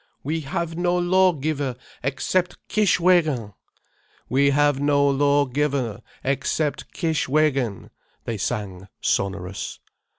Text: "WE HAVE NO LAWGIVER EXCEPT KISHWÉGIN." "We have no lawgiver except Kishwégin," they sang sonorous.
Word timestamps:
"WE 0.23 0.39
HAVE 0.41 0.75
NO 0.77 0.97
LAWGIVER 0.97 1.75
EXCEPT 2.01 2.57
KISHWÉGIN." 2.69 3.53
"We 4.29 4.49
have 4.49 4.79
no 4.79 5.07
lawgiver 5.07 6.01
except 6.23 6.91
Kishwégin," 6.91 7.91
they 8.25 8.37
sang 8.37 8.87
sonorous. 8.99 9.79